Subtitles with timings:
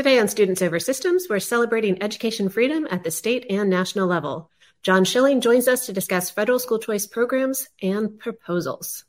[0.00, 4.50] Today on Students Over Systems, we're celebrating education freedom at the state and national level.
[4.82, 9.04] John Schilling joins us to discuss federal school choice programs and proposals.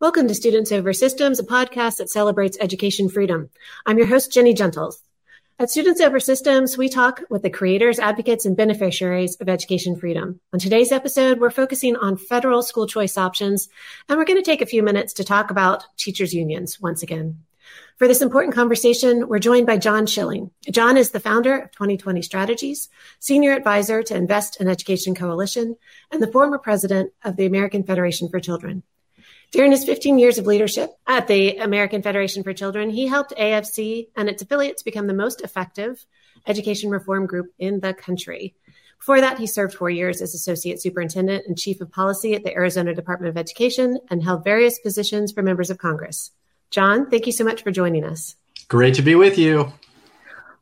[0.00, 3.50] Welcome to Students Over Systems, a podcast that celebrates education freedom.
[3.84, 5.02] I'm your host, Ginny Gentles.
[5.58, 10.40] At Students Over Systems, we talk with the creators, advocates, and beneficiaries of education freedom.
[10.54, 13.68] On today's episode, we're focusing on federal school choice options,
[14.08, 17.40] and we're going to take a few minutes to talk about teachers' unions once again.
[17.98, 20.50] For this important conversation, we're joined by John Schilling.
[20.70, 25.76] John is the founder of 2020 Strategies, senior advisor to Invest in Education Coalition,
[26.10, 28.82] and the former president of the American Federation for Children.
[29.50, 34.08] During his 15 years of leadership at the American Federation for Children, he helped AFC
[34.16, 36.04] and its affiliates become the most effective
[36.46, 38.54] education reform group in the country.
[38.98, 42.52] Before that, he served four years as Associate Superintendent and Chief of Policy at the
[42.52, 46.30] Arizona Department of Education and held various positions for members of Congress.
[46.70, 48.36] John, thank you so much for joining us.
[48.68, 49.72] Great to be with you.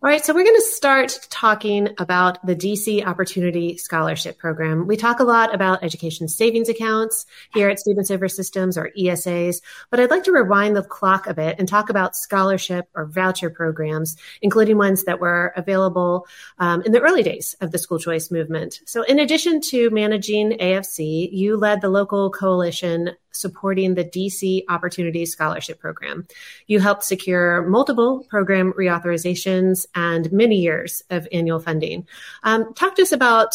[0.00, 4.86] All right, so we're going to start talking about the DC Opportunity Scholarship Program.
[4.86, 9.60] We talk a lot about education savings accounts here at Student Over Systems or ESAs,
[9.91, 13.50] but I'd like to rewind the clock a bit and talk about scholarship or voucher
[13.50, 16.28] programs, including ones that were available
[16.60, 18.78] um, in the early days of the school choice movement.
[18.86, 25.25] So, in addition to managing AFC, you led the local coalition supporting the DC Opportunity
[25.27, 26.27] Scholarship Program.
[26.67, 32.06] You helped secure multiple program reauthorizations and many years of annual funding.
[32.42, 33.55] Um, talk to us about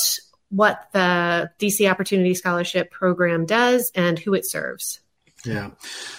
[0.50, 5.00] what the DC Opportunity Scholarship Program does and who it serves.
[5.46, 5.72] Yeah.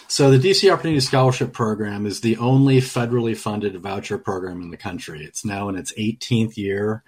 [0.07, 4.77] So the DC Opportunity Scholarship Program is the only federally funded voucher program in the
[4.77, 5.25] country.
[5.25, 7.03] It's now in its 18th year.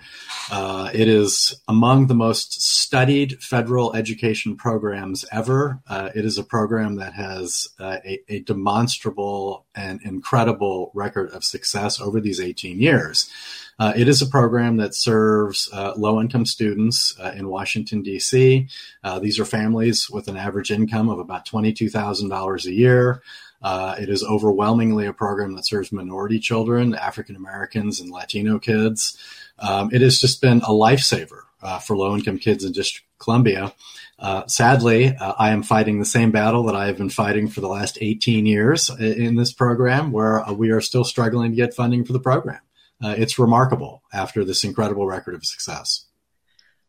[0.51, 5.81] Uh, it is among the most studied federal education programs ever.
[5.87, 11.45] Uh, it is a program that has uh, a, a, demonstrable and incredible record of
[11.45, 13.31] success over these 18 years.
[13.79, 18.69] Uh, it is a program that serves uh, low income students uh, in Washington, D.C.
[19.05, 23.23] Uh, these are families with an average income of about $22,000 a year.
[23.63, 29.19] Uh, it is overwhelmingly a program that serves minority children, African Americans, and Latino kids.
[29.59, 33.75] Um, it has just been a lifesaver uh, for low income kids in District Columbia.
[34.19, 37.61] Uh, sadly, uh, I am fighting the same battle that I have been fighting for
[37.61, 41.75] the last 18 years in this program, where uh, we are still struggling to get
[41.75, 42.61] funding for the program
[43.03, 46.07] uh, it's remarkable after this incredible record of success.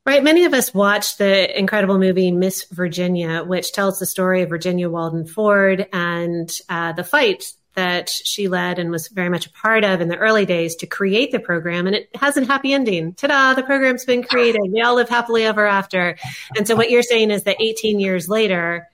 [0.06, 0.24] Right.
[0.24, 4.90] Many of us watched the incredible movie Miss Virginia, which tells the story of Virginia
[4.90, 9.84] Walden Ford and uh, the fight that she led and was very much a part
[9.84, 11.88] of in the early days to create the program.
[11.88, 13.14] And it has a happy ending.
[13.14, 14.62] Ta-da, the program's been created.
[14.72, 16.18] We all live happily ever after.
[16.56, 18.88] And so what you're saying is that 18 years later,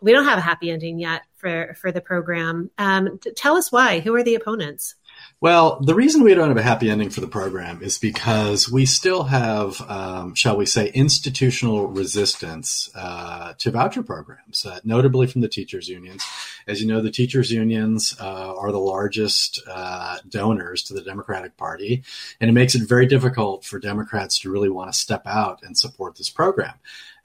[0.00, 2.70] we don't have a happy ending yet for, for the program.
[2.78, 4.00] Um, tell us why.
[4.00, 4.94] Who are the opponents?
[5.42, 8.84] Well, the reason we don't have a happy ending for the program is because we
[8.84, 15.40] still have, um, shall we say, institutional resistance uh, to voucher programs, uh, notably from
[15.40, 16.22] the teachers' unions.
[16.66, 21.56] As you know, the teachers' unions uh, are the largest uh, donors to the Democratic
[21.56, 22.02] Party,
[22.38, 25.78] and it makes it very difficult for Democrats to really want to step out and
[25.78, 26.74] support this program.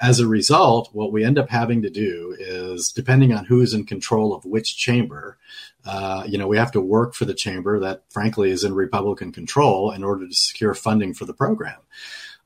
[0.02, 3.74] As a result, what we end up having to do is, depending on who is
[3.74, 5.38] in control of which chamber,
[5.86, 9.32] uh, you know, we have to work for the chamber that, frankly, is in Republican
[9.32, 11.80] control in order to secure funding for the program.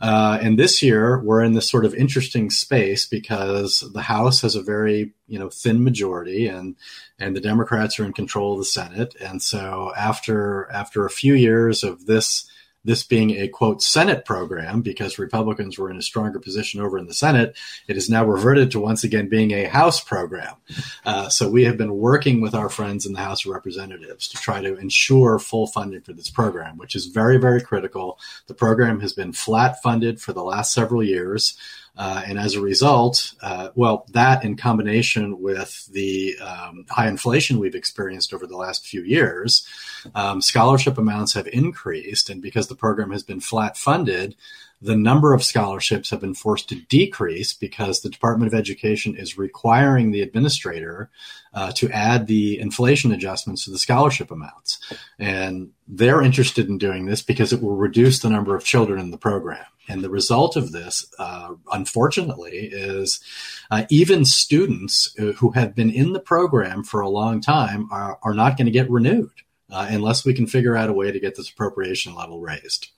[0.01, 4.55] Uh, and this year, we're in this sort of interesting space because the House has
[4.55, 6.75] a very, you know, thin majority, and
[7.19, 9.13] and the Democrats are in control of the Senate.
[9.19, 12.49] And so, after after a few years of this
[12.83, 17.07] this being a quote Senate program because Republicans were in a stronger position over in
[17.07, 17.57] the Senate,
[17.87, 20.55] it is now reverted to once again being a House program.
[21.05, 24.37] Uh, so we have been working with our friends in the House of Representatives to
[24.37, 28.19] try to ensure full funding for this program, which is very, very critical.
[28.47, 31.57] The program has been flat funded for the last several years.
[31.99, 37.59] Uh, and as a result, uh, well, that in combination with the um, high inflation
[37.59, 39.67] we've experienced over the last few years,
[40.15, 42.29] um, scholarship amounts have increased.
[42.29, 44.37] And because the program has been flat funded,
[44.81, 49.37] the number of scholarships have been forced to decrease because the Department of Education is
[49.37, 51.09] requiring the administrator
[51.53, 54.79] uh, to add the inflation adjustments to the scholarship amounts.
[55.17, 59.11] And they're interested in doing this because it will reduce the number of children in
[59.11, 59.65] the program.
[59.89, 63.19] And the result of this, uh, unfortunately, is
[63.71, 68.35] uh, even students who have been in the program for a long time are, are
[68.35, 69.31] not going to get renewed
[69.71, 72.89] uh, unless we can figure out a way to get this appropriation level raised.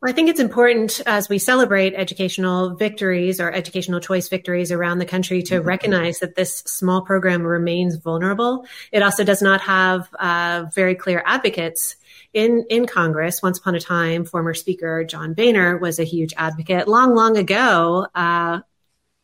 [0.00, 4.98] Well, I think it's important as we celebrate educational victories or educational choice victories around
[4.98, 5.68] the country to mm-hmm.
[5.68, 8.64] recognize that this small program remains vulnerable.
[8.92, 11.96] It also does not have uh, very clear advocates
[12.32, 13.42] in in Congress.
[13.42, 16.88] Once upon a time, former Speaker John Boehner was a huge advocate.
[16.88, 18.60] Long, long ago, uh,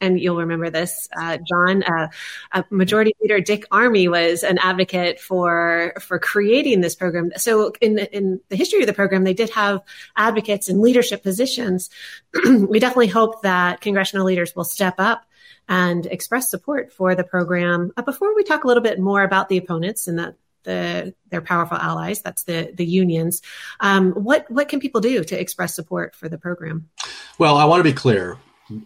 [0.00, 2.08] and you'll remember this, uh, John, uh,
[2.70, 7.32] Majority Leader Dick Armey was an advocate for for creating this program.
[7.36, 9.80] So in in the history of the program, they did have
[10.16, 11.90] advocates in leadership positions.
[12.44, 15.24] we definitely hope that congressional leaders will step up
[15.68, 17.92] and express support for the program.
[17.96, 20.34] Uh, before we talk a little bit more about the opponents and that
[20.64, 23.40] the their powerful allies, that's the the unions.
[23.80, 26.90] Um, what what can people do to express support for the program?
[27.38, 28.36] Well, I want to be clear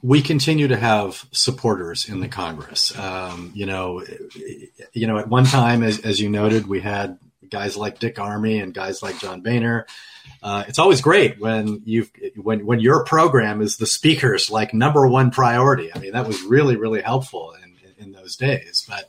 [0.03, 2.97] we continue to have supporters in the Congress.
[2.99, 4.05] Um, you know,
[4.93, 7.19] you know, at one time, as, as you noted, we had
[7.49, 9.87] guys like Dick Armey and guys like John Boehner.
[10.43, 12.07] Uh, it's always great when you
[12.37, 15.93] when when your program is the speaker's like number one priority.
[15.95, 18.87] I mean, that was really really helpful in, in, in those days.
[18.89, 19.09] But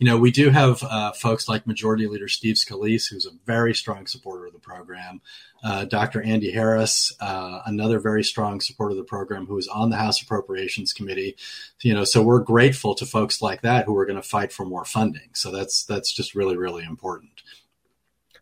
[0.00, 3.74] you know, we do have uh, folks like Majority Leader Steve Scalise, who's a very
[3.74, 5.20] strong supporter of the program.
[5.62, 6.22] Uh, Dr.
[6.22, 10.22] Andy Harris, uh, another very strong supporter of the program, who is on the House
[10.22, 11.36] Appropriations Committee.
[11.82, 14.64] You know, so we're grateful to folks like that who are going to fight for
[14.64, 15.28] more funding.
[15.34, 17.39] So that's that's just really really important.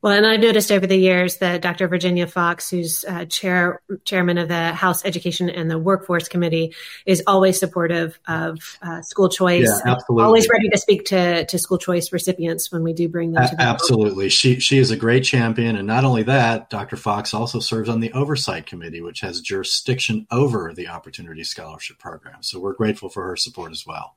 [0.00, 1.88] Well, and I've noticed over the years that Dr.
[1.88, 6.74] Virginia Foxx, who's uh, chair chairman of the House Education and the Workforce Committee,
[7.04, 9.66] is always supportive of uh, school choice.
[9.66, 10.24] Yeah, absolutely.
[10.24, 13.60] Always ready to speak to, to school choice recipients when we do bring them to
[13.60, 14.28] Absolutely.
[14.28, 15.76] She, she is a great champion.
[15.76, 16.96] And not only that, Dr.
[16.96, 22.42] Foxx also serves on the Oversight Committee, which has jurisdiction over the Opportunity Scholarship Program.
[22.42, 24.16] So we're grateful for her support as well.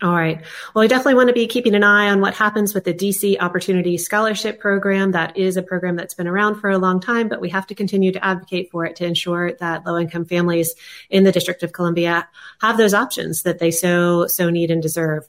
[0.00, 0.40] All right.
[0.74, 3.36] Well, we definitely want to be keeping an eye on what happens with the DC
[3.40, 5.10] Opportunity Scholarship Program.
[5.10, 7.74] That is a program that's been around for a long time, but we have to
[7.74, 10.76] continue to advocate for it to ensure that low income families
[11.10, 12.28] in the District of Columbia
[12.60, 15.28] have those options that they so, so need and deserve.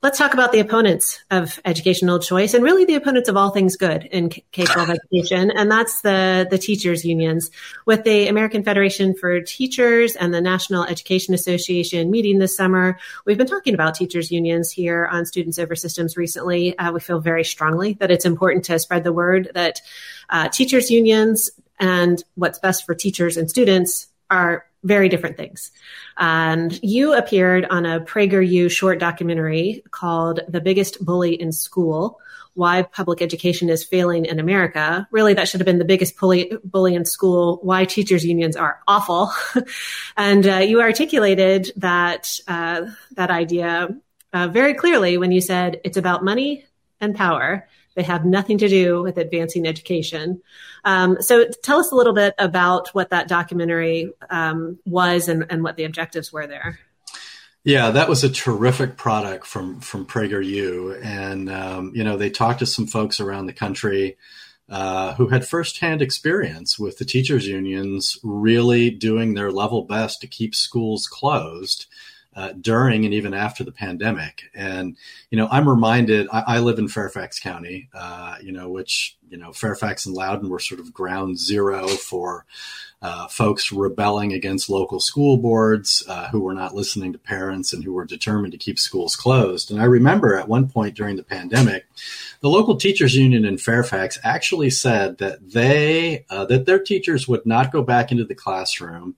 [0.00, 3.76] Let's talk about the opponents of educational choice and really the opponents of all things
[3.76, 5.50] good in K-12 education.
[5.50, 7.50] And that's the, the teachers unions
[7.84, 12.96] with the American Federation for Teachers and the National Education Association meeting this summer.
[13.26, 16.78] We've been talking about teachers unions here on Students Over Systems recently.
[16.78, 19.80] Uh, we feel very strongly that it's important to spread the word that
[20.30, 21.50] uh, teachers unions
[21.80, 25.70] and what's best for teachers and students are very different things.
[26.16, 32.20] And you appeared on a PragerU short documentary called The Biggest Bully in School
[32.54, 35.08] Why Public Education is Failing in America.
[35.10, 38.80] Really, that should have been the biggest bully, bully in school, why teachers' unions are
[38.86, 39.32] awful.
[40.16, 43.88] and uh, you articulated that, uh, that idea
[44.32, 46.64] uh, very clearly when you said it's about money
[47.00, 47.68] and power.
[47.98, 50.40] They have nothing to do with advancing education.
[50.84, 55.64] Um, so tell us a little bit about what that documentary um, was and, and
[55.64, 56.78] what the objectives were there.
[57.64, 62.60] Yeah, that was a terrific product from from PragerU, and um, you know they talked
[62.60, 64.16] to some folks around the country
[64.68, 70.28] uh, who had firsthand experience with the teachers unions really doing their level best to
[70.28, 71.86] keep schools closed
[72.38, 74.44] uh, during and even after the pandemic.
[74.54, 74.96] And,
[75.28, 79.36] you know, I'm reminded, I, I live in Fairfax County, uh, you know, which, you
[79.36, 82.46] know, Fairfax and Loudoun were sort of ground zero for
[83.02, 87.82] uh, folks rebelling against local school boards uh, who were not listening to parents and
[87.82, 89.72] who were determined to keep schools closed.
[89.72, 91.88] And I remember at one point during the pandemic,
[92.40, 97.44] the local teachers union in Fairfax actually said that they, uh, that their teachers would
[97.44, 99.16] not go back into the classroom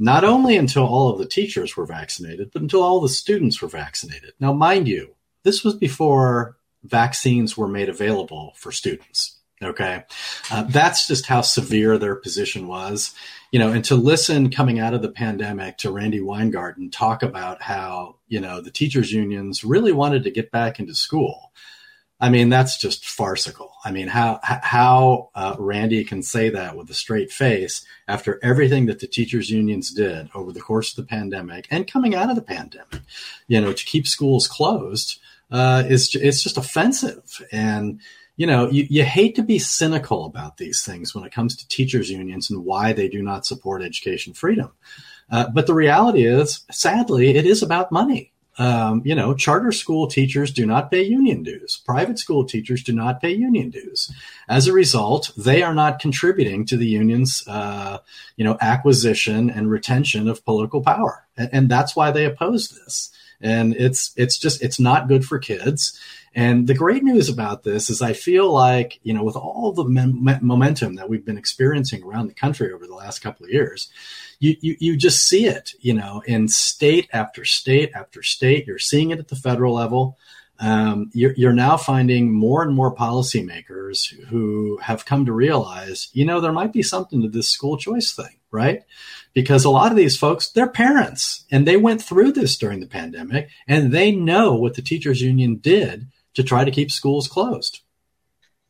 [0.00, 3.68] not only until all of the teachers were vaccinated, but until all the students were
[3.68, 4.32] vaccinated.
[4.40, 5.14] Now, mind you,
[5.44, 9.36] this was before vaccines were made available for students.
[9.62, 10.04] Okay.
[10.50, 13.14] Uh, that's just how severe their position was.
[13.52, 17.60] You know, and to listen coming out of the pandemic to Randi Weingarten talk about
[17.60, 21.52] how, you know, the teachers unions really wanted to get back into school.
[22.20, 23.72] I mean, that's just farcical.
[23.84, 28.86] I mean, how how uh, Randi can say that with a straight face after everything
[28.86, 32.36] that the teachers unions did over the course of the pandemic and coming out of
[32.36, 33.00] the pandemic,
[33.48, 35.18] you know, to keep schools closed
[35.50, 37.42] uh, is it's just offensive.
[37.50, 38.00] And
[38.36, 41.68] you know, you, you hate to be cynical about these things when it comes to
[41.68, 44.72] teachers unions and why they do not support education freedom.
[45.30, 48.32] Uh, but the reality is, sadly, it is about money.
[48.60, 51.80] Um, you know, charter school teachers do not pay union dues.
[51.86, 54.12] Private school teachers do not pay union dues.
[54.50, 58.00] As a result, they are not contributing to the union's, uh,
[58.36, 63.10] you know, acquisition and retention of political power, and, and that's why they oppose this.
[63.40, 65.98] And it's it's just it's not good for kids.
[66.34, 69.84] And the great news about this is I feel like, you know, with all the
[70.40, 73.90] momentum that we've been experiencing around the country over the last couple of years,
[74.38, 78.66] you, you, you just see it, you know, in state after state after state.
[78.66, 80.18] You're seeing it at the federal level.
[80.60, 86.26] Um, you're, you're, now finding more and more policymakers who have come to realize, you
[86.26, 88.82] know, there might be something to this school choice thing, right?
[89.32, 92.86] Because a lot of these folks, they're parents and they went through this during the
[92.86, 97.80] pandemic and they know what the teachers union did to try to keep schools closed.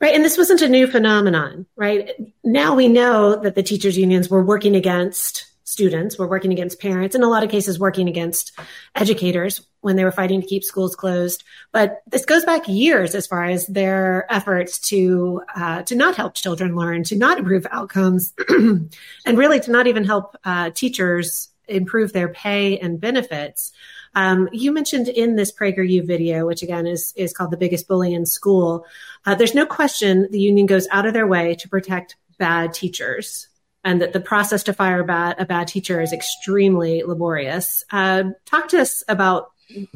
[0.00, 0.14] Right.
[0.14, 2.10] And this wasn't a new phenomenon, right?
[2.42, 7.14] Now we know that the teachers unions were working against students, were working against parents,
[7.14, 8.58] in a lot of cases working against
[8.94, 11.44] educators when they were fighting to keep schools closed.
[11.72, 16.34] But this goes back years as far as their efforts to uh, to not help
[16.34, 18.90] children learn, to not improve outcomes, and
[19.26, 23.72] really to not even help uh, teachers improve their pay and benefits.
[24.14, 28.12] Um, you mentioned in this PragerU video, which again is is called "The Biggest Bully
[28.12, 28.84] in School,"
[29.24, 33.46] uh, there's no question the union goes out of their way to protect bad teachers,
[33.84, 37.84] and that the process to fire a bad, a bad teacher is extremely laborious.
[37.90, 39.52] Uh, talk to us about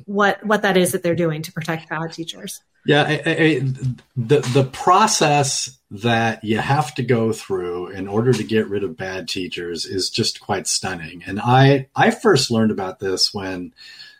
[0.06, 2.60] what what that is that they're doing to protect bad teachers.
[2.86, 3.60] Yeah, I, I,
[4.16, 8.96] the the process that you have to go through in order to get rid of
[8.96, 11.22] bad teachers is just quite stunning.
[11.26, 13.72] And I I first learned about this when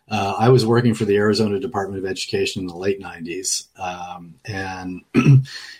[0.08, 4.34] uh, I was working for the Arizona Department of Education in the late '90s, um,
[4.44, 5.02] and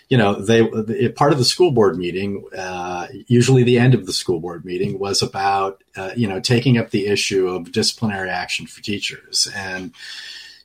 [0.09, 4.13] you know, they part of the school board meeting, uh, usually the end of the
[4.13, 8.65] school board meeting, was about uh, you know taking up the issue of disciplinary action
[8.65, 9.93] for teachers, and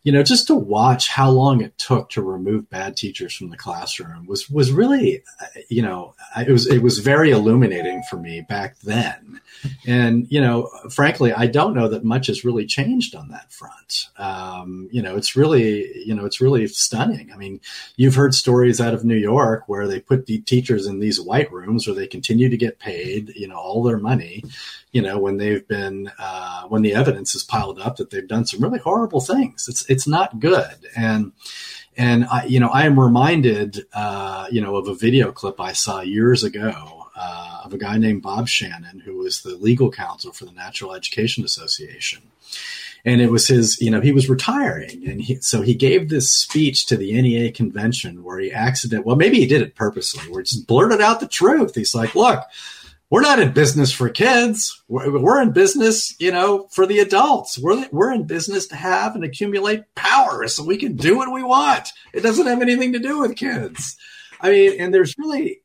[0.02, 3.56] you know, just to watch how long it took to remove bad teachers from the
[3.56, 5.22] classroom was was really,
[5.68, 9.40] you know, it was it was very illuminating for me back then.
[9.86, 14.08] And you know, frankly, I don't know that much has really changed on that front.
[14.16, 17.30] Um, you know, it's really, you know, it's really stunning.
[17.30, 17.60] I mean,
[17.96, 21.52] you've heard stories out of New York where they put the teachers in these white
[21.52, 24.44] rooms where they continue to get paid, you know, all their money
[24.92, 28.44] you know, when they've been, uh, when the evidence is piled up that they've done
[28.44, 29.68] some really horrible things.
[29.68, 30.86] It's, it's not good.
[30.96, 31.32] And,
[31.96, 35.72] and I, you know, I am reminded, uh, you know, of a video clip I
[35.72, 40.32] saw years ago uh, of a guy named Bob Shannon, who was the legal counsel
[40.32, 42.22] for the National Education Association.
[43.04, 45.08] And it was his, you know, he was retiring.
[45.08, 49.16] And he, so he gave this speech to the NEA convention where he accident, well,
[49.16, 51.74] maybe he did it purposely, where he just blurted out the truth.
[51.74, 52.44] He's like, look,
[53.10, 54.82] we're not in business for kids.
[54.88, 57.58] We're, we're, in business, you know, for the adults.
[57.58, 61.42] We're, we're in business to have and accumulate power so we can do what we
[61.42, 61.88] want.
[62.14, 63.96] It doesn't have anything to do with kids.
[64.40, 65.60] I mean, and there's really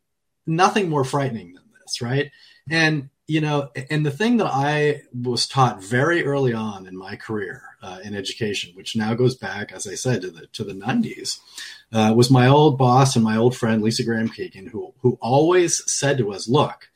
[0.48, 2.32] nothing more frightening than this, right?
[2.70, 7.16] And, you know, and the thing that I was taught very early on in my
[7.16, 10.74] career uh, in education, which now goes back, as I said, to the, to the
[10.74, 11.40] 90s,
[11.94, 15.84] uh, was my old boss and my old friend, Lisa Graham Keegan, who, who always
[15.92, 16.90] said to us, look,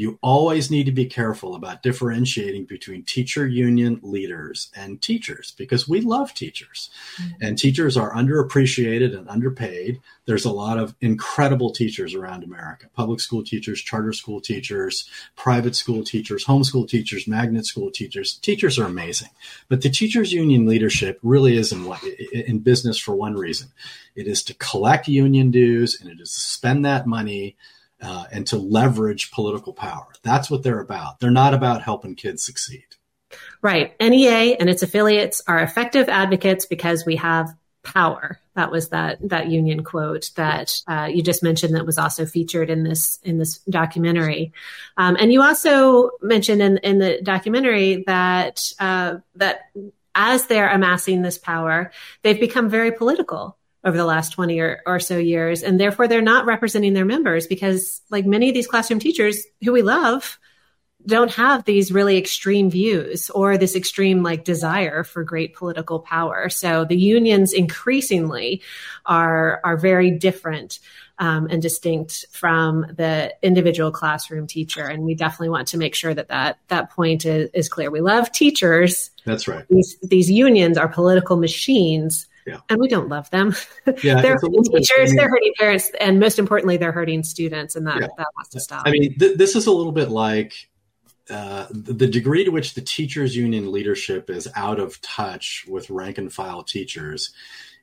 [0.00, 5.86] you always need to be careful about differentiating between teacher union leaders and teachers because
[5.86, 6.88] we love teachers
[7.20, 7.32] mm-hmm.
[7.42, 10.00] and teachers are underappreciated and underpaid.
[10.24, 15.76] There's a lot of incredible teachers around America public school teachers, charter school teachers, private
[15.76, 18.38] school teachers, homeschool teachers, magnet school teachers.
[18.38, 19.28] Teachers are amazing.
[19.68, 22.02] But the teachers union leadership really is in, what,
[22.32, 23.68] in business for one reason
[24.16, 27.56] it is to collect union dues and it is to spend that money
[28.02, 30.06] uh, and to leverage political power.
[30.22, 31.20] That's what they're about.
[31.20, 32.84] They're not about helping kids succeed.
[33.62, 33.94] Right.
[34.00, 38.38] NEA and its affiliates are effective advocates because we have power.
[38.54, 42.68] That was that that union quote that uh, you just mentioned that was also featured
[42.68, 44.52] in this in this documentary.
[44.96, 49.70] Um, and you also mentioned in in the documentary that uh, that
[50.14, 51.92] as they're amassing this power,
[52.22, 55.62] they've become very political over the last 20 or, or so years.
[55.62, 59.72] And therefore, they're not representing their members because, like many of these classroom teachers who
[59.72, 60.38] we love,
[61.06, 66.48] don't have these really extreme views or this extreme like desire for great political power.
[66.48, 68.62] So the unions increasingly
[69.06, 70.78] are are very different
[71.18, 74.86] um, and distinct from the individual classroom teacher.
[74.86, 77.90] And we definitely want to make sure that that that point is, is clear.
[77.90, 79.10] We love teachers.
[79.24, 79.64] That's right.
[79.70, 82.60] These these unions are political machines Yeah.
[82.68, 83.54] And we don't love them.
[84.02, 88.00] Yeah, they're hurting teachers, they're hurting parents, and most importantly, they're hurting students, and that,
[88.00, 88.08] Yeah.
[88.16, 88.82] that has to stop.
[88.86, 90.68] I mean, th- this is a little bit like
[91.30, 96.18] uh, the degree to which the teachers union leadership is out of touch with rank
[96.18, 97.32] and file teachers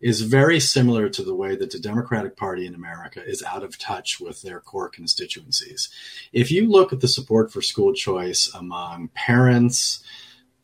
[0.01, 3.77] is very similar to the way that the Democratic Party in America is out of
[3.79, 5.89] touch with their core constituencies.
[6.33, 10.03] If you look at the support for school choice among parents,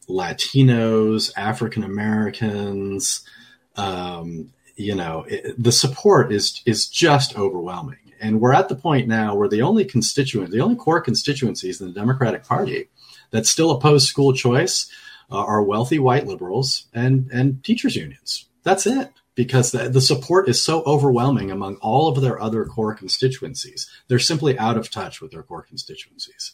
[0.09, 3.25] Latinos, African Americans,
[3.75, 7.97] um, you know, it, the support is is just overwhelming.
[8.19, 11.87] And we're at the point now where the only constituent, the only core constituencies in
[11.87, 12.89] the Democratic Party
[13.31, 14.89] that still oppose school choice
[15.29, 18.47] uh, are wealthy white liberals and and teachers unions.
[18.63, 19.11] That's it.
[19.35, 23.89] Because the, the support is so overwhelming among all of their other core constituencies.
[24.07, 26.53] They're simply out of touch with their core constituencies.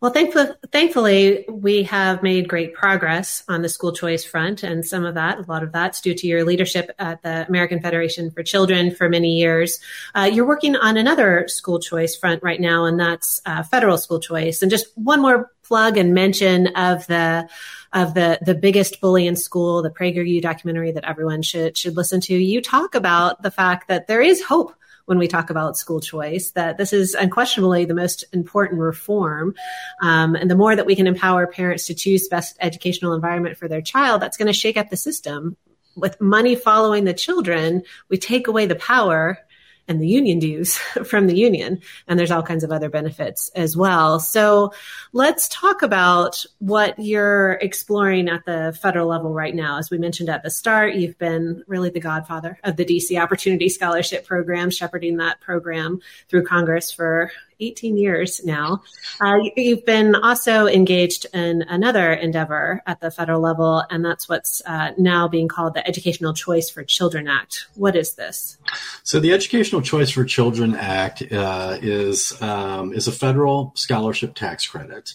[0.00, 5.04] Well, thankfully, thankfully, we have made great progress on the school choice front, and some
[5.04, 8.42] of that, a lot of that's due to your leadership at the American Federation for
[8.42, 9.78] Children for many years.
[10.14, 14.20] Uh, you're working on another school choice front right now, and that's uh, federal school
[14.20, 14.62] choice.
[14.62, 17.46] And just one more plug and mention of the
[17.92, 22.22] of the the biggest bully in school, the PragerU documentary that everyone should should listen
[22.22, 22.34] to.
[22.34, 24.74] You talk about the fact that there is hope
[25.10, 29.56] when we talk about school choice, that this is unquestionably the most important reform.
[30.00, 33.66] Um, and the more that we can empower parents to choose best educational environment for
[33.66, 35.56] their child, that's going to shake up the system.
[35.96, 39.40] With money following the children, we take away the power
[39.88, 41.80] and the union dues from the union.
[42.06, 44.20] And there's all kinds of other benefits as well.
[44.20, 44.72] So
[45.12, 49.78] let's talk about what you're exploring at the federal level right now.
[49.78, 53.68] As we mentioned at the start, you've been really the godfather of the DC Opportunity
[53.68, 58.82] Scholarship Program, shepherding that program through Congress for 18 years now.
[59.20, 64.62] Uh, you've been also engaged in another endeavor at the federal level, and that's what's
[64.66, 67.66] uh, now being called the Educational Choice for Children Act.
[67.74, 68.58] What is this?
[69.02, 74.66] So the Educational Choice for Children Act uh, is um, is a federal scholarship tax
[74.66, 75.14] credit.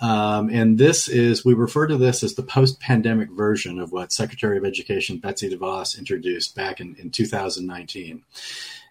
[0.00, 4.12] Um, and this is, we refer to this as the post pandemic version of what
[4.12, 8.22] Secretary of Education Betsy DeVos introduced back in, in 2019.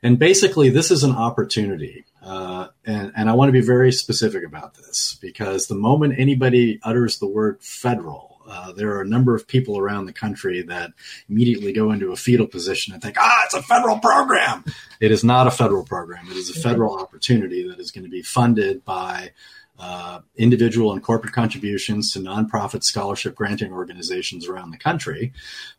[0.01, 2.05] And basically, this is an opportunity.
[2.21, 6.79] Uh, and, and I want to be very specific about this because the moment anybody
[6.83, 10.91] utters the word federal, uh, there are a number of people around the country that
[11.29, 14.63] immediately go into a fetal position and think, ah, it's a federal program.
[14.99, 16.27] It is not a federal program.
[16.29, 19.31] It is a federal opportunity that is going to be funded by
[19.79, 25.31] uh, individual and corporate contributions to nonprofit scholarship granting organizations around the country,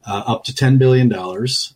[0.06, 1.12] uh, up to $10 billion.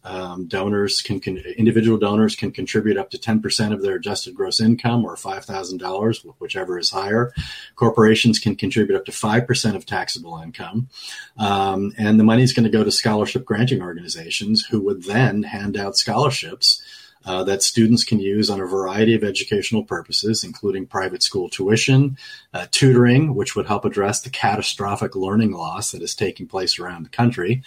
[0.04, 4.58] Um, donors can, can, individual donors can contribute up to 10% of their adjusted gross
[4.60, 7.32] income or $5,000, whichever is higher.
[7.76, 10.88] Corporations can contribute up to 5% of taxable income.
[11.36, 15.42] Um, and the money is going to go to scholarship granting organizations who would then
[15.42, 16.82] hand out scholarships
[17.24, 22.16] uh, that students can use on a variety of educational purposes, including private school tuition,
[22.52, 27.04] uh, tutoring, which would help address the catastrophic learning loss that is taking place around
[27.04, 27.62] the country,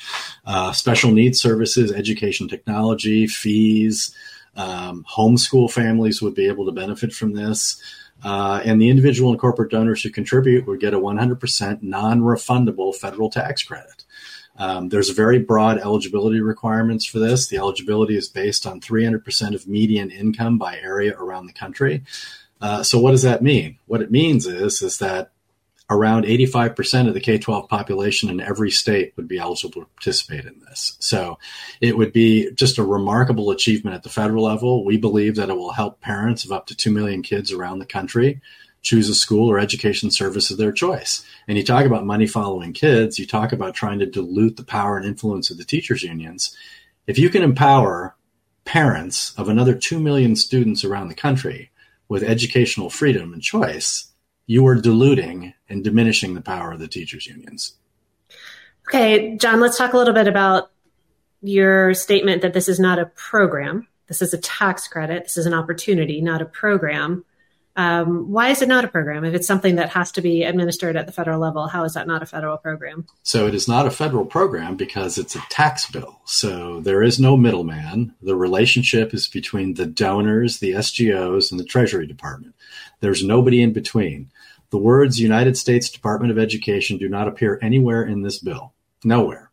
[0.45, 4.13] uh, special needs services, education technology, fees.
[4.55, 7.81] Um, homeschool families would be able to benefit from this.
[8.23, 12.95] Uh, and the individual and corporate donors who contribute would get a 100% non refundable
[12.95, 13.96] federal tax credit.
[14.57, 17.47] Um, there's very broad eligibility requirements for this.
[17.47, 22.03] The eligibility is based on 300% of median income by area around the country.
[22.59, 23.77] Uh, so what does that mean?
[23.85, 25.31] What it means is is that
[25.89, 30.59] around 85% of the K-12 population in every state would be eligible to participate in
[30.67, 30.97] this.
[30.99, 31.39] So
[31.79, 34.83] it would be just a remarkable achievement at the federal level.
[34.83, 37.85] We believe that it will help parents of up to 2 million kids around the
[37.85, 38.41] country
[38.87, 41.25] choose a school or education service of their choice.
[41.47, 44.97] And you talk about money following kids, you talk about trying to dilute the power
[44.97, 46.55] and influence of the teachers unions.
[47.05, 48.15] If you can empower
[48.63, 51.71] parents of another 2 million students around the country
[52.07, 54.11] with educational freedom and choice,
[54.45, 57.75] you are diluting and diminishing the power of the teachers unions.
[58.87, 60.71] Okay, John, let's talk a little bit about
[61.41, 63.87] your statement that this is not a program.
[64.07, 65.23] This is a tax credit.
[65.23, 67.25] This is an opportunity, not a program.
[67.77, 69.23] Um, why is it not a program?
[69.23, 72.07] If it's something that has to be administered at the federal level, how is that
[72.07, 73.05] not a federal program?
[73.21, 76.19] So it is not a federal program because it's a tax bill.
[76.25, 78.15] So there is no middleman.
[78.19, 82.55] The relationship is between the donors, the SGOs, and the Treasury Department.
[82.99, 84.31] There's nobody in between.
[84.71, 88.73] The words United States Department of Education do not appear anywhere in this bill.
[89.03, 89.51] Nowhere.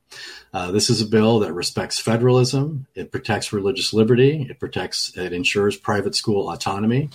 [0.55, 2.87] Uh, this is a bill that respects federalism.
[2.95, 4.47] It protects religious liberty.
[4.49, 7.11] It protects, it ensures private school autonomy.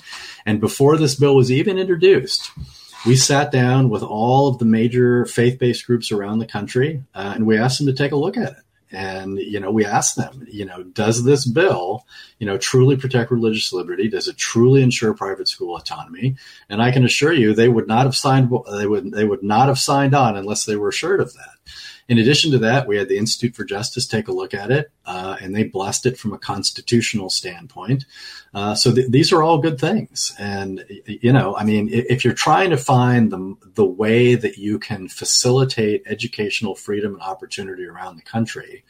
[0.46, 2.52] And before this bill was even introduced,
[3.06, 7.32] we sat down with all of the major faith based groups around the country uh,
[7.34, 8.64] and we asked them to take a look at it.
[8.92, 12.08] And, you know, we asked them, you know, does this bill,
[12.40, 14.10] you know, truly protect religious liberty?
[14.10, 16.36] Does it truly ensure private school autonomy?
[16.70, 19.68] And I can assure you they would not have signed, they would, they would not
[19.68, 21.72] have signed on unless they were assured of that.
[22.10, 24.92] In addition to that, we had the Institute for Justice take a look at it,
[25.06, 28.06] uh, and they blessed it from a constitutional standpoint.
[28.52, 30.34] Uh, so th- these are all good things.
[30.40, 34.80] And you know, I mean, if you're trying to find the the way that you
[34.80, 38.84] can facilitate educational freedom and opportunity around the country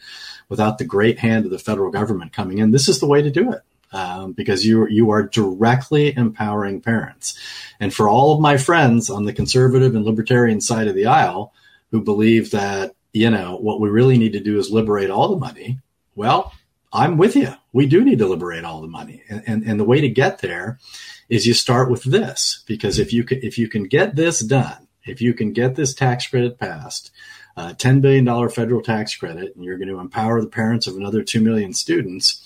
[0.48, 3.30] without the great hand of the federal government coming in, this is the way to
[3.30, 3.62] do it.
[3.92, 7.38] Um, because you you are directly empowering parents.
[7.82, 11.52] And for all of my friends on the conservative and libertarian side of the aisle
[11.92, 15.38] who believe that you know, what we really need to do is liberate all the
[15.38, 15.80] money.
[16.16, 16.54] Well,
[16.92, 17.54] I'm with you.
[17.72, 19.24] We do need to liberate all the money.
[19.30, 20.80] And, and, and the way to get there
[21.28, 24.88] is you start with this, because if you can, if you can get this done,
[25.06, 27.12] if you can get this tax credit passed,
[27.56, 31.24] uh, $10 billion federal tax credit, and you're going to empower the parents of another
[31.24, 32.44] 2 million students,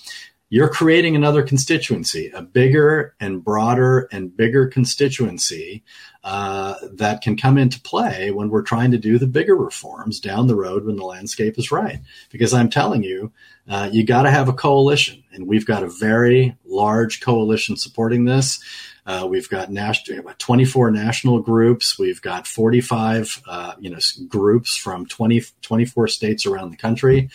[0.54, 5.82] you're creating another constituency, a bigger and broader and bigger constituency
[6.22, 10.46] uh, that can come into play when we're trying to do the bigger reforms down
[10.46, 11.98] the road when the landscape is right.
[12.30, 13.32] Because I'm telling you,
[13.68, 18.24] uh, you got to have a coalition, and we've got a very large coalition supporting
[18.24, 18.62] this.
[19.06, 21.98] Uh, we've got national, 24 national groups.
[21.98, 27.28] We've got 45, uh, you know, groups from 20, 24 states around the country.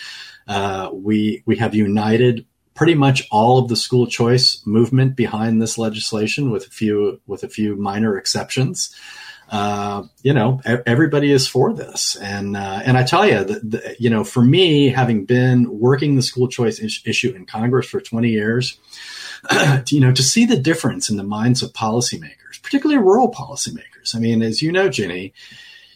[0.48, 2.46] Uh, we we have united
[2.80, 7.44] pretty much all of the school choice movement behind this legislation, with a few with
[7.44, 8.96] a few minor exceptions.
[9.50, 14.10] Uh, you know, everybody is for this, and uh, and I tell you, that you
[14.10, 18.30] know, for me, having been working the school choice is- issue in Congress for twenty
[18.30, 18.80] years,
[19.90, 24.16] you know, to see the difference in the minds of policymakers, particularly rural policymakers.
[24.16, 25.34] I mean, as you know, Ginny,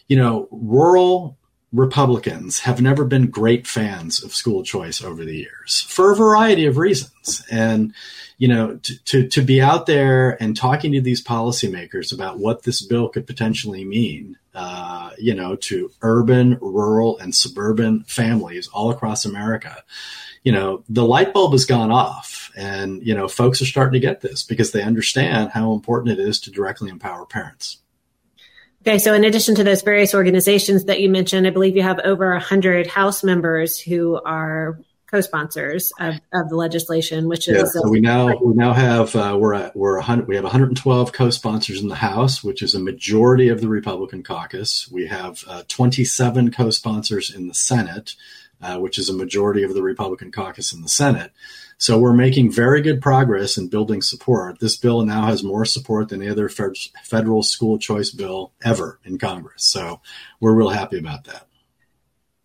[0.06, 1.38] you know, rural
[1.74, 6.66] Republicans have never been great fans of school choice over the years for a variety
[6.66, 7.44] of reasons.
[7.50, 7.92] And,
[8.38, 12.62] you know, to, to, to, be out there and talking to these policymakers about what
[12.62, 18.90] this bill could potentially mean, uh, you know, to urban, rural, and suburban families all
[18.90, 19.82] across America,
[20.44, 22.52] you know, the light bulb has gone off.
[22.56, 26.22] And, you know, folks are starting to get this because they understand how important it
[26.22, 27.78] is to directly empower parents.
[28.86, 32.00] Okay, so in addition to those various organizations that you mentioned, I believe you have
[32.00, 37.88] over 100 House members who are co-sponsors of, of the legislation, which is yeah, so
[37.88, 41.88] we now we now have uh, we're at, we're 100, we have 112 co-sponsors in
[41.88, 44.90] the House, which is a majority of the Republican caucus.
[44.92, 48.16] We have uh, 27 co-sponsors in the Senate,
[48.64, 51.32] uh, which is a majority of the Republican caucus in the Senate.
[51.76, 54.58] So we're making very good progress in building support.
[54.58, 59.18] This bill now has more support than any other federal school choice bill ever in
[59.18, 59.64] Congress.
[59.64, 60.00] So
[60.40, 61.46] we're real happy about that.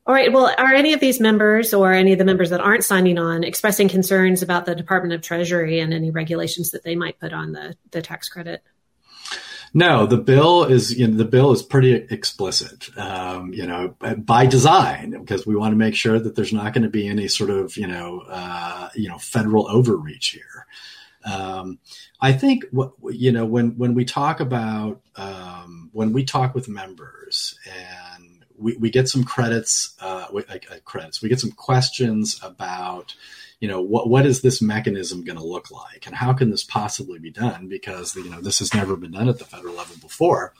[0.06, 0.34] All right.
[0.34, 3.44] Well, are any of these members or any of the members that aren't signing on
[3.44, 7.52] expressing concerns about the Department of Treasury and any regulations that they might put on
[7.52, 8.64] the, the tax credit?
[9.74, 14.46] No, the bill is you know, the bill is pretty explicit, um, you know, by
[14.46, 17.50] design because we want to make sure that there's not going to be any sort
[17.50, 20.66] of you know uh, you know federal overreach here.
[21.26, 21.80] Um,
[22.22, 26.68] I think what you know when when we talk about um, when we talk with
[26.68, 33.16] members and we, we get some credits, uh, uh, credits, we get some questions about
[33.60, 36.64] you know what what is this mechanism going to look like and how can this
[36.64, 39.96] possibly be done because you know this has never been done at the federal level
[40.02, 40.54] before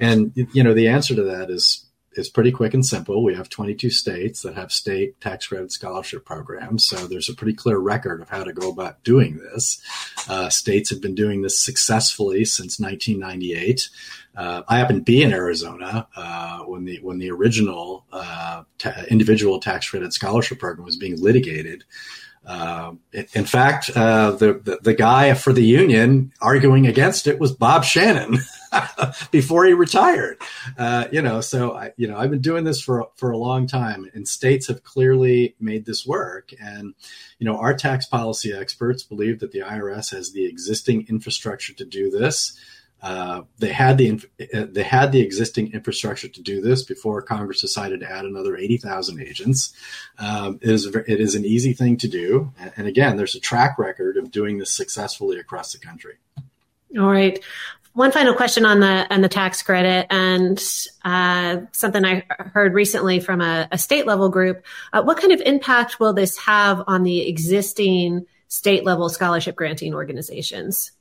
[0.00, 1.84] and you know the answer to that is
[2.18, 3.22] is pretty quick and simple.
[3.22, 7.54] We have 22 states that have state tax credit scholarship programs, so there's a pretty
[7.54, 9.80] clear record of how to go about doing this.
[10.28, 13.88] Uh, states have been doing this successfully since 1998.
[14.36, 18.64] Uh, I happen to be in Arizona uh, when the when the original uh,
[19.08, 21.84] individual tax credit scholarship program was being litigated.
[22.48, 22.94] Uh,
[23.34, 27.84] in fact, uh, the, the, the guy for the union arguing against it was Bob
[27.84, 28.38] Shannon
[29.30, 30.40] before he retired.
[30.78, 33.66] Uh, you know, so I, you know, I've been doing this for for a long
[33.66, 36.54] time, and states have clearly made this work.
[36.58, 36.94] And
[37.38, 41.84] you know, our tax policy experts believe that the IRS has the existing infrastructure to
[41.84, 42.58] do this.
[43.00, 44.20] Uh, they had the
[44.54, 48.56] uh, they had the existing infrastructure to do this before Congress decided to add another
[48.56, 49.72] eighty thousand agents.
[50.18, 53.78] Um, it is it is an easy thing to do, and again, there's a track
[53.78, 56.14] record of doing this successfully across the country.
[56.98, 57.38] All right.
[57.94, 60.62] One final question on the on the tax credit, and
[61.04, 64.64] uh, something I heard recently from a, a state level group.
[64.92, 69.94] Uh, what kind of impact will this have on the existing state level scholarship granting
[69.94, 70.92] organizations?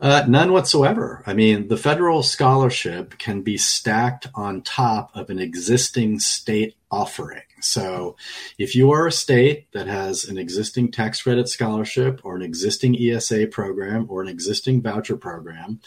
[0.00, 1.22] Uh, none whatsoever.
[1.26, 7.42] I mean, the federal scholarship can be stacked on top of an existing state offering.
[7.60, 8.16] So,
[8.58, 13.00] if you are a state that has an existing tax credit scholarship or an existing
[13.00, 15.80] ESA program or an existing voucher program,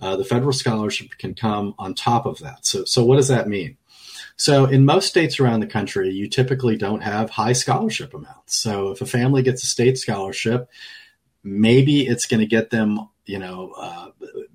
[0.00, 2.64] uh, the federal scholarship can come on top of that.
[2.64, 3.76] So, so what does that mean?
[4.36, 8.56] So, in most states around the country, you typically don't have high scholarship amounts.
[8.56, 10.70] So, if a family gets a state scholarship,
[11.44, 14.10] maybe it's going to get them you know, uh,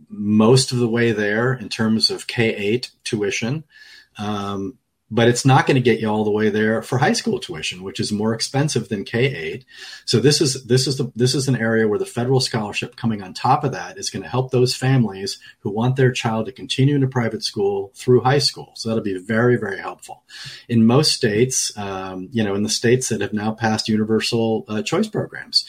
[0.09, 3.63] most of the way there in terms of K 8 tuition.
[4.17, 4.77] Um,
[5.13, 7.83] but it's not going to get you all the way there for high school tuition,
[7.83, 9.65] which is more expensive than K eight.
[10.05, 13.21] So this is this is the this is an area where the federal scholarship coming
[13.21, 16.51] on top of that is going to help those families who want their child to
[16.51, 18.71] continue in a private school through high school.
[18.75, 20.23] So that'll be very very helpful.
[20.67, 24.81] In most states, um, you know, in the states that have now passed universal uh,
[24.81, 25.63] choice programs,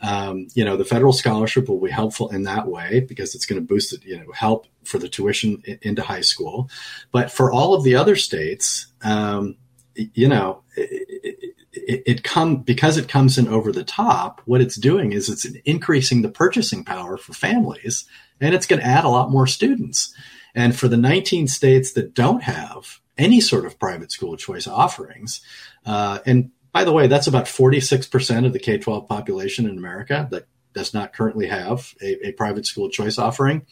[0.00, 3.60] um, you know, the federal scholarship will be helpful in that way because it's going
[3.60, 6.70] to boost it, you know, help for the tuition into high school.
[7.10, 9.56] But for all of the other states, um,
[9.94, 14.40] you know, it, it, it come because it comes in over the top.
[14.44, 18.04] What it's doing is it's increasing the purchasing power for families,
[18.40, 20.14] and it's going to add a lot more students.
[20.54, 25.40] And for the 19 states that don't have any sort of private school choice offerings,
[25.84, 30.28] uh, and by the way, that's about 46% of the K 12 population in America
[30.30, 33.66] that does not currently have a, a private school choice offering.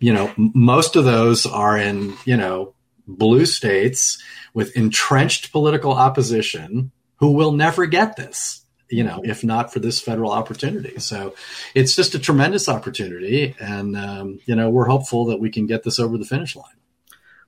[0.00, 2.74] You know, m- most of those are in, you know,
[3.06, 4.20] blue states
[4.54, 10.00] with entrenched political opposition who will never get this you know, if not for this
[10.00, 10.98] federal opportunity.
[10.98, 11.34] So
[11.74, 13.56] it's just a tremendous opportunity.
[13.58, 16.76] And, um, you know, we're hopeful that we can get this over the finish line.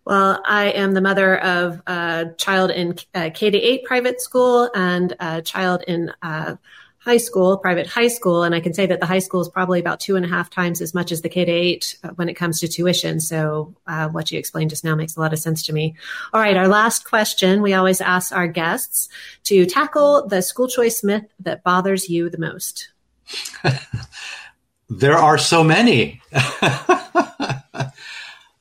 [0.07, 4.71] Well, I am the mother of a child in uh, K to 8 private school
[4.73, 6.55] and a child in uh,
[6.99, 8.45] high school, private high school.
[8.45, 10.49] And I can say that the high school is probably about two and a half
[10.49, 13.19] times as much as the K to 8 uh, when it comes to tuition.
[13.19, 15.97] So uh, what you explained just now makes a lot of sense to me.
[16.33, 16.57] All right.
[16.57, 17.61] Our last question.
[17.61, 19.09] We always ask our guests
[19.45, 22.90] to tackle the school choice myth that bothers you the most.
[24.88, 26.21] there are so many.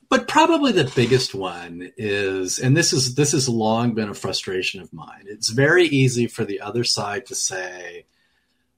[0.08, 4.80] but probably the biggest one is and this is this has long been a frustration
[4.80, 5.24] of mine.
[5.26, 8.06] It's very easy for the other side to say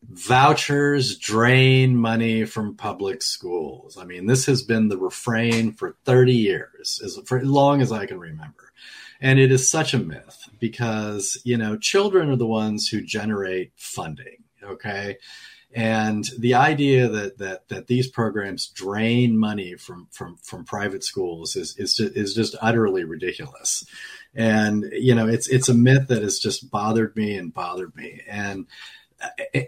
[0.02, 3.98] vouchers drain money from public schools.
[3.98, 7.92] I mean this has been the refrain for 30 years as for as long as
[7.92, 8.72] i can remember.
[9.20, 13.72] And it is such a myth because you know children are the ones who generate
[13.76, 15.16] funding okay
[15.74, 21.56] and the idea that that that these programs drain money from from from private schools
[21.56, 23.84] is is just, is just utterly ridiculous.
[24.34, 28.22] And you know, it's it's a myth that has just bothered me and bothered me.
[28.26, 28.66] And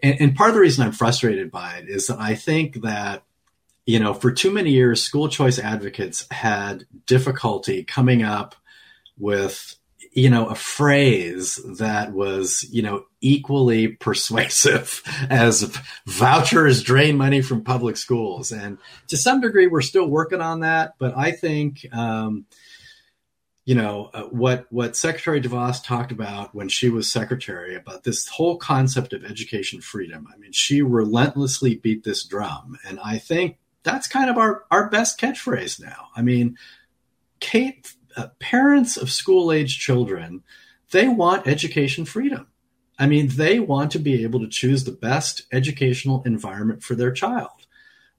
[0.03, 3.23] and part of the reason I'm frustrated by it is that I think that
[3.85, 8.55] you know, for too many years, school choice advocates had difficulty coming up
[9.19, 9.77] with
[10.13, 15.63] you know, a phrase that was, you know, equally persuasive as
[16.07, 18.51] vouchers drain money from public schools.
[18.51, 20.95] And to some degree, we're still working on that.
[20.99, 22.47] But I think, um,
[23.65, 28.27] you know, uh, what what Secretary DeVos talked about when she was secretary about this
[28.27, 30.27] whole concept of education freedom.
[30.33, 34.91] I mean, she relentlessly beat this drum, and I think that's kind of our our
[34.91, 36.09] best catchphrase now.
[36.17, 36.57] I mean,
[37.39, 40.43] Kate uh, parents of school age children,
[40.91, 42.47] they want education freedom.
[42.99, 47.13] I mean, they want to be able to choose the best educational environment for their
[47.13, 47.67] child.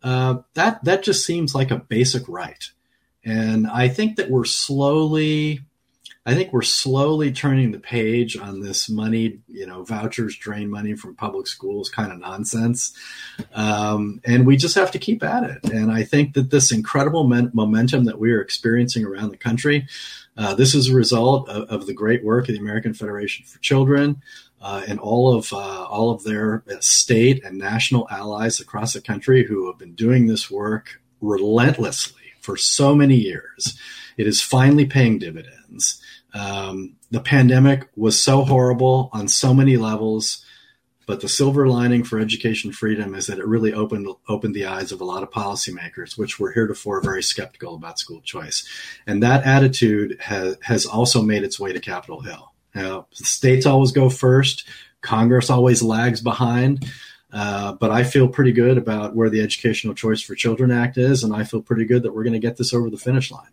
[0.02, 2.72] Uh, that that just seems like a basic right,
[3.24, 5.62] and I think that we're slowly
[6.24, 10.94] I think we're slowly turning the page on this money, you know, vouchers drain money
[10.94, 12.94] from public schools kind of nonsense.
[13.54, 15.72] Um, and we just have to keep at it.
[15.72, 19.88] And I think that this incredible men- momentum that we are experiencing around the country,
[20.38, 23.60] uh, this is a result of, of, the great work of the American Federation for
[23.60, 24.22] Children.
[24.62, 29.44] Uh, and all of uh, all of their state and national allies across the country
[29.44, 33.76] who have been doing this work relentlessly for so many years,
[34.18, 36.01] it is finally paying dividends.
[36.34, 40.46] Um, the pandemic was so horrible on so many levels,
[41.06, 44.92] but the silver lining for education freedom is that it really opened opened the eyes
[44.92, 48.68] of a lot of policymakers, which were heretofore very skeptical about school choice,
[49.06, 52.54] and that attitude has has also made its way to Capitol Hill.
[52.74, 54.66] Now, states always go first,
[55.02, 56.86] Congress always lags behind.
[57.34, 61.24] Uh, but I feel pretty good about where the Educational Choice for Children Act is,
[61.24, 63.52] and I feel pretty good that we're going to get this over the finish line.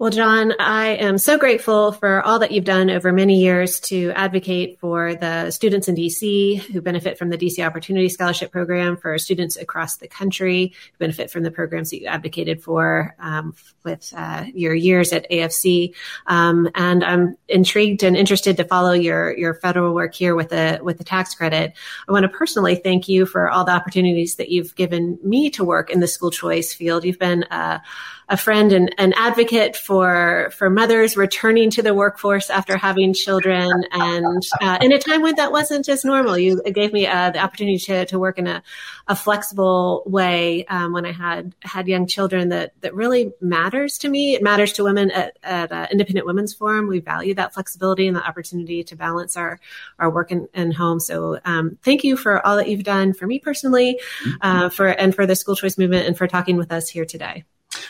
[0.00, 4.12] Well, John, I am so grateful for all that you've done over many years to
[4.12, 9.18] advocate for the students in DC who benefit from the DC Opportunity Scholarship Program, for
[9.18, 14.12] students across the country who benefit from the programs that you advocated for um, with
[14.16, 15.96] uh, your years at AFC.
[16.28, 20.78] Um, and I'm intrigued and interested to follow your your federal work here with the
[20.80, 21.72] with the tax credit.
[22.08, 25.64] I want to personally thank you for all the opportunities that you've given me to
[25.64, 27.04] work in the school choice field.
[27.04, 27.80] You've been uh,
[28.28, 33.84] a friend and an advocate for for mothers returning to the workforce after having children,
[33.90, 36.36] and uh, in a time when that wasn't as normal.
[36.36, 38.62] You gave me uh, the opportunity to, to work in a,
[39.06, 42.50] a flexible way um, when I had had young children.
[42.50, 44.34] That that really matters to me.
[44.34, 46.86] It matters to women at, at uh, Independent Women's Forum.
[46.86, 49.58] We value that flexibility and the opportunity to balance our
[49.98, 51.00] our work and, and home.
[51.00, 54.00] So um, thank you for all that you've done for me personally,
[54.42, 57.44] uh, for and for the school choice movement, and for talking with us here today.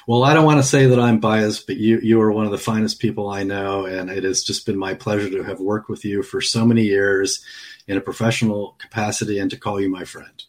[0.06, 2.52] Well, I don't want to say that I'm biased, but you you are one of
[2.52, 5.88] the finest people I know, and it has just been my pleasure to have worked
[5.88, 7.44] with you for so many years
[7.87, 10.44] in a professional capacity and to call you my friend.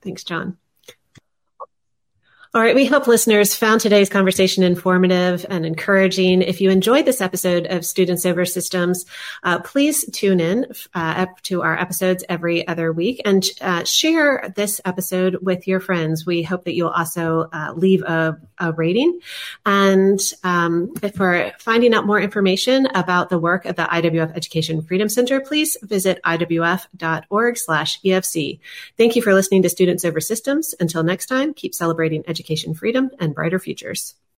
[0.00, 0.56] Thanks, John.
[2.54, 2.74] All right.
[2.74, 6.40] We hope listeners found today's conversation informative and encouraging.
[6.40, 9.04] If you enjoyed this episode of Students Over Systems,
[9.42, 14.80] uh, please tune in uh, to our episodes every other week and uh, share this
[14.86, 16.24] episode with your friends.
[16.24, 19.20] We hope that you'll also uh, leave a, a, rating.
[19.66, 25.10] And um, for finding out more information about the work of the IWF Education Freedom
[25.10, 28.58] Center, please visit iwf.org slash EFC.
[28.96, 30.74] Thank you for listening to Students Over Systems.
[30.80, 34.14] Until next time, keep celebrating education education freedom, and brighter futures.